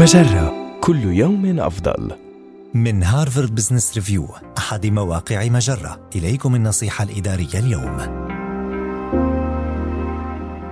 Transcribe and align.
مجرة 0.00 0.78
كل 0.80 1.04
يوم 1.04 1.60
أفضل. 1.60 2.12
من 2.74 3.02
هارفارد 3.02 3.54
بزنس 3.54 3.94
ريفيو 3.94 4.26
أحد 4.58 4.86
مواقع 4.86 5.48
مجرة 5.48 6.08
إليكم 6.16 6.54
النصيحة 6.54 7.04
الإدارية 7.04 7.58
اليوم 7.58 7.98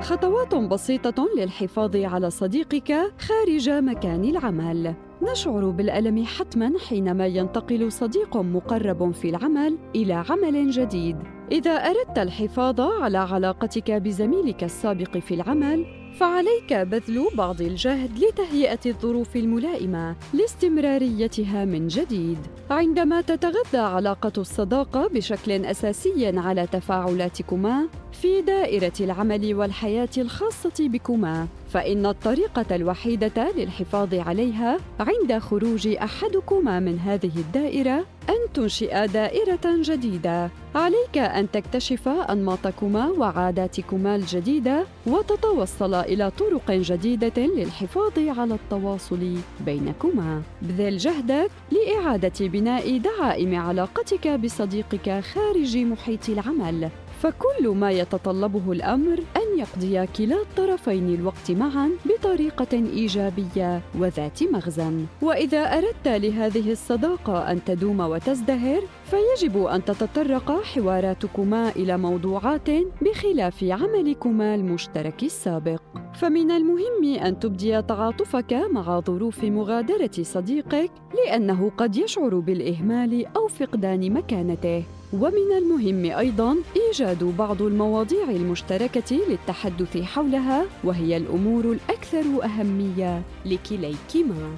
خطوات 0.00 0.54
بسيطة 0.54 1.28
للحفاظ 1.38 1.96
على 1.96 2.30
صديقك 2.30 2.92
خارج 3.18 3.70
مكان 3.70 4.24
العمل. 4.24 4.94
نشعر 5.22 5.70
بالألم 5.70 6.24
حتماً 6.24 6.72
حينما 6.88 7.26
ينتقل 7.26 7.92
صديق 7.92 8.36
مقرب 8.36 9.14
في 9.14 9.28
العمل 9.30 9.78
إلى 9.96 10.24
عمل 10.30 10.70
جديد. 10.70 11.16
إذا 11.52 11.70
أردت 11.70 12.18
الحفاظ 12.18 12.80
على 12.80 13.18
علاقتك 13.18 13.90
بزميلك 13.90 14.64
السابق 14.64 15.18
في 15.18 15.34
العمل، 15.34 16.03
فعليك 16.20 16.72
بذل 16.72 17.28
بعض 17.34 17.60
الجهد 17.60 18.18
لتهيئة 18.18 18.78
الظروف 18.86 19.36
الملائمة 19.36 20.16
لاستمراريتها 20.34 21.64
من 21.64 21.88
جديد. 21.88 22.38
عندما 22.70 23.20
تتغذى 23.20 23.78
علاقة 23.78 24.32
الصداقة 24.38 25.06
بشكل 25.08 25.64
أساسي 25.64 26.38
على 26.38 26.66
تفاعلاتكما 26.66 27.88
في 28.12 28.42
دائرة 28.42 28.92
العمل 29.00 29.54
والحياة 29.54 30.08
الخاصة 30.18 30.88
بكما، 30.88 31.46
فإن 31.68 32.06
الطريقة 32.06 32.76
الوحيدة 32.76 33.52
للحفاظ 33.56 34.14
عليها 34.14 34.78
عند 35.00 35.38
خروج 35.38 35.88
أحدكما 35.88 36.80
من 36.80 36.98
هذه 36.98 37.32
الدائرة 37.36 38.06
أن 38.28 38.52
تنشئ 38.54 39.06
دائرة 39.06 39.82
جديدة. 39.82 40.50
عليك 40.74 41.18
أن 41.18 41.50
تكتشف 41.50 42.08
أنماطكما 42.08 43.08
وعاداتكما 43.08 44.16
الجديدة 44.16 44.84
وتتوصل 45.06 45.94
إلى 46.04 46.30
طرق 46.30 46.70
جديدة 46.70 47.42
للحفاظ 47.42 48.18
على 48.18 48.54
التواصل 48.54 49.34
بينكما. 49.66 50.42
بذل 50.62 50.96
جهدك 50.96 51.50
لإعادة 51.72 52.32
بناء 52.40 52.98
دعائم 52.98 53.54
علاقتك 53.54 54.28
بصديقك 54.28 55.20
خارج 55.34 55.76
محيط 55.76 56.28
العمل. 56.28 56.88
فكل 57.22 57.68
ما 57.68 57.90
يتطلبه 57.90 58.72
الأمر 58.72 59.18
ان 59.36 59.43
يقضي 59.58 60.06
كلا 60.06 60.42
الطرفين 60.42 61.14
الوقت 61.14 61.50
معا 61.50 61.90
بطريقة 62.04 62.72
إيجابية 62.72 63.82
وذات 63.98 64.42
مغزى. 64.42 65.06
وإذا 65.22 65.58
أردت 65.58 66.08
لهذه 66.08 66.72
الصداقة 66.72 67.50
أن 67.52 67.64
تدوم 67.64 68.00
وتزدهر 68.00 68.82
فيجب 69.04 69.64
أن 69.66 69.84
تتطرق 69.84 70.62
حواراتكما 70.62 71.68
إلى 71.68 71.98
موضوعات 71.98 72.68
بخلاف 73.02 73.64
عملكما 73.64 74.54
المشترك 74.54 75.22
السابق. 75.22 75.80
فمن 76.14 76.50
المهم 76.50 77.14
أن 77.24 77.38
تبدي 77.38 77.82
تعاطفك 77.82 78.52
مع 78.70 79.00
ظروف 79.00 79.44
مغادرة 79.44 80.22
صديقك 80.22 80.90
لأنه 81.14 81.70
قد 81.76 81.96
يشعر 81.96 82.38
بالإهمال 82.38 83.26
أو 83.36 83.48
فقدان 83.48 84.12
مكانته. 84.12 84.84
ومن 85.14 85.52
المهم 85.58 86.18
أيضا 86.18 86.56
إيجاد 86.76 87.24
بعض 87.24 87.62
المواضيع 87.62 88.30
المشتركة 88.30 89.16
للتحدث 89.28 89.96
حولها 90.02 90.64
وهي 90.84 91.16
الأمور 91.16 91.64
الأكثر 91.64 92.44
أهمية 92.44 93.22
لكليكما 93.46 94.56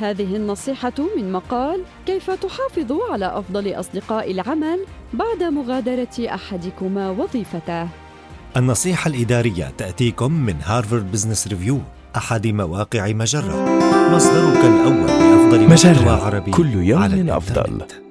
هذه 0.00 0.36
النصيحة 0.36 0.92
من 1.16 1.32
مقال 1.32 1.82
كيف 2.06 2.30
تحافظ 2.30 2.92
على 3.10 3.26
أفضل 3.26 3.80
أصدقاء 3.80 4.30
العمل 4.30 4.78
بعد 5.12 5.42
مغادرة 5.42 6.34
أحدكما 6.34 7.10
وظيفته 7.10 7.88
النصيحة 8.56 9.08
الإدارية 9.10 9.72
تأتيكم 9.78 10.32
من 10.32 10.54
هارفارد 10.62 11.12
بزنس 11.12 11.48
ريفيو 11.48 11.80
أحد 12.16 12.46
مواقع 12.46 13.12
مجرة 13.12 13.78
مصدرك 14.14 14.64
الأول 14.64 15.06
لأفضل 15.06 15.68
محتوى 15.68 16.24
عربي 16.24 16.50
كل 16.50 16.72
يوم 16.74 17.02
على 17.02 17.14
الإنترنت. 17.14 17.82
أفضل. 17.82 18.07